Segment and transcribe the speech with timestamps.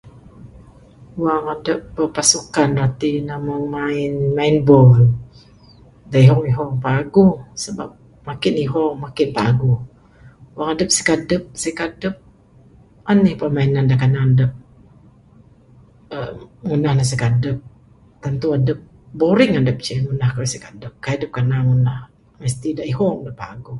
[1.23, 4.93] Wang adup berpasukan rati ne, mung main, main ball,
[6.11, 7.89] da ihong ihong paguh sebab
[8.27, 9.77] makin ihong makin paguh.
[10.57, 12.15] Wang adup sikadup sikadup,
[13.11, 14.51] anih permainan da kanan adup,
[16.15, 16.29] err
[16.65, 17.57] ngundah ne sikadup.
[18.23, 18.79] Tentu adup
[19.19, 20.93] boring adup ceh ngundah kayuh sikadup.
[21.03, 21.99] Kai dup kanan ngundah.
[22.41, 23.69] Mesti da ihong da paguh.